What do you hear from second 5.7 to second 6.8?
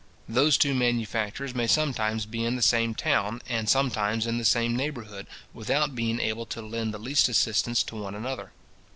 being able to